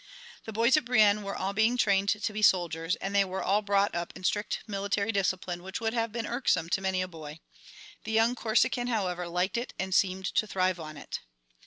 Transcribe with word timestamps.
The 0.45 0.51
boys 0.51 0.75
at 0.77 0.85
Brienne 0.85 1.21
were 1.21 1.35
all 1.35 1.53
being 1.53 1.77
trained 1.77 2.09
to 2.09 2.33
be 2.33 2.41
soldiers, 2.41 2.95
and 2.95 3.13
they 3.13 3.23
were 3.23 3.43
all 3.43 3.61
brought 3.61 3.93
up 3.93 4.11
in 4.15 4.23
strict 4.23 4.61
military 4.65 5.11
discipline 5.11 5.61
which 5.61 5.79
would 5.79 5.93
have 5.93 6.11
been 6.11 6.25
irksome 6.25 6.69
to 6.69 6.81
many 6.81 7.03
a 7.03 7.07
boy. 7.07 7.39
The 8.05 8.11
young 8.11 8.33
Corsican, 8.33 8.87
however, 8.87 9.27
liked 9.27 9.59
it 9.59 9.75
and 9.77 9.93
seemed 9.93 10.25
to 10.25 10.47
thrive 10.47 10.79
on 10.79 10.97
it. 10.97 11.19